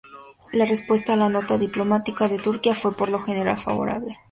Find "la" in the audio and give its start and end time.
0.51-0.65, 1.15-1.29